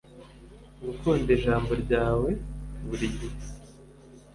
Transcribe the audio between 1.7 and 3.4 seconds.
ryawe buri gihe